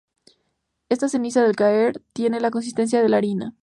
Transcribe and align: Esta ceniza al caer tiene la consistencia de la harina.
Esta 0.89 1.09
ceniza 1.09 1.45
al 1.45 1.55
caer 1.55 2.01
tiene 2.13 2.39
la 2.39 2.49
consistencia 2.49 3.03
de 3.03 3.09
la 3.09 3.17
harina. 3.17 3.53